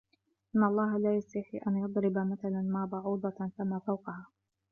[0.55, 4.25] إِنَّ اللَّهَ لَا يَسْتَحْيِي أَنْ يَضْرِبَ مَثَلًا مَا بَعُوضَةً فَمَا فَوْقَهَا